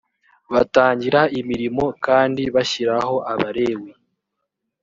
[0.53, 3.91] batangira imirimo kandi bashyiraho abalewi